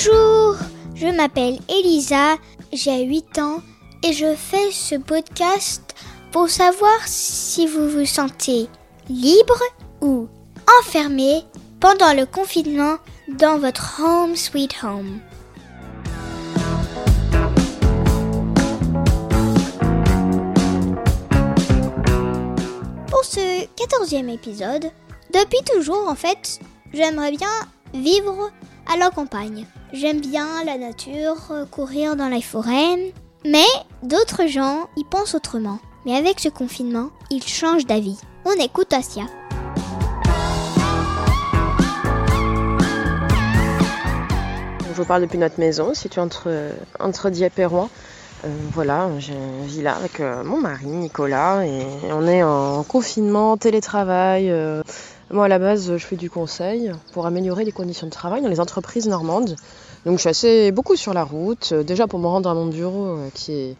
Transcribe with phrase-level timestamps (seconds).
[0.00, 2.36] Je m'appelle Elisa,
[2.72, 3.60] j'ai 8 ans
[4.04, 5.82] et je fais ce podcast
[6.30, 8.68] pour savoir si vous vous sentez
[9.08, 9.60] libre
[10.00, 10.28] ou
[10.80, 11.42] enfermé
[11.80, 15.18] pendant le confinement dans votre home sweet home.
[23.08, 24.92] Pour ce quatorzième épisode,
[25.34, 26.60] depuis toujours en fait,
[26.92, 27.48] j'aimerais bien
[27.92, 28.52] vivre
[28.86, 29.66] à la campagne.
[29.94, 33.14] J'aime bien la nature, courir dans la forêt,
[33.46, 33.64] mais
[34.02, 35.78] d'autres gens y pensent autrement.
[36.04, 38.18] Mais avec ce confinement, ils changent d'avis.
[38.44, 39.22] On écoute Asia.
[44.86, 46.50] Je vous parle depuis notre maison, située entre,
[47.00, 47.88] entre Dieppe et Rouen.
[48.44, 53.56] Euh, voilà, j'ai une villa avec euh, mon mari Nicolas et on est en confinement,
[53.56, 54.50] télétravail.
[54.50, 54.82] Euh.
[55.30, 58.48] Moi à la base je fais du conseil pour améliorer les conditions de travail dans
[58.48, 59.56] les entreprises normandes.
[60.06, 63.18] Donc je suis assez beaucoup sur la route, déjà pour me rendre à mon bureau
[63.34, 63.76] qui est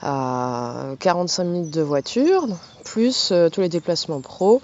[0.00, 2.46] à 45 minutes de voiture,
[2.84, 4.60] plus tous les déplacements pro.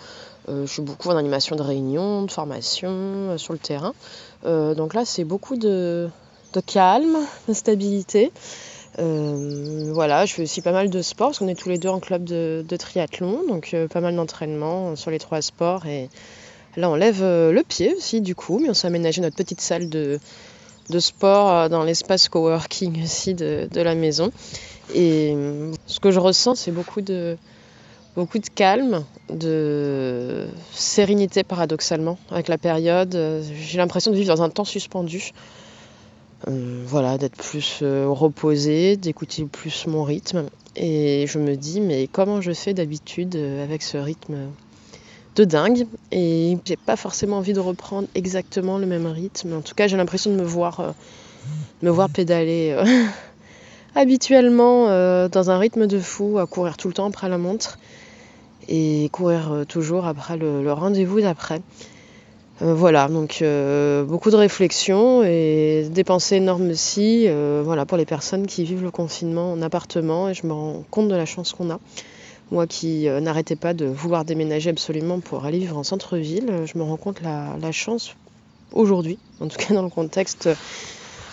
[0.48, 3.94] je suis beaucoup en animation de réunion, de formation sur le terrain.
[4.44, 6.08] donc là c'est beaucoup de,
[6.52, 7.16] de calme,
[7.48, 8.32] de stabilité.
[8.98, 11.88] Euh, voilà, je fais aussi pas mal de sport parce qu'on est tous les deux
[11.88, 15.86] en club de, triathlon, donc euh, pas mal d'entraînement sur les trois sports.
[15.86, 16.08] Et
[16.76, 19.60] là, on lève euh, le pied aussi, du coup, mais on s'est aménagé notre petite
[19.60, 20.18] salle de,
[20.98, 24.30] sport dans l'espace coworking aussi de, la maison.
[24.94, 25.34] Et
[25.86, 27.38] ce que je ressens, c'est beaucoup de,
[28.14, 33.16] beaucoup de calme, de sérénité paradoxalement avec la période.
[33.58, 35.32] J'ai l'impression de vivre dans un temps suspendu.
[36.48, 40.44] Euh, voilà, d'être plus euh, reposée, d'écouter plus mon rythme.
[40.74, 44.36] Et je me dis, mais comment je fais d'habitude euh, avec ce rythme
[45.36, 45.86] de dingue?
[46.10, 49.54] Et j'ai pas forcément envie de reprendre exactement le même rythme.
[49.54, 50.94] En tout cas, j'ai l'impression de me voir,
[51.82, 52.76] me voir pédaler
[53.94, 54.86] habituellement
[55.28, 57.78] dans un rythme de fou, à courir tout le temps après la montre
[58.68, 61.62] et courir toujours après le rendez-vous d'après.
[62.60, 67.96] Euh, voilà, donc euh, beaucoup de réflexions et des pensées énormes aussi euh, voilà, pour
[67.96, 71.24] les personnes qui vivent le confinement en appartement et je me rends compte de la
[71.24, 71.80] chance qu'on a.
[72.50, 76.82] Moi qui n'arrêtais pas de vouloir déménager absolument pour aller vivre en centre-ville, je me
[76.82, 78.14] rends compte la, la chance
[78.72, 80.50] aujourd'hui, en tout cas dans le contexte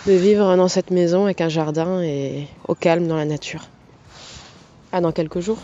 [0.06, 3.68] de vivre dans cette maison avec un jardin et au calme dans la nature.
[4.92, 5.58] À dans quelques jours.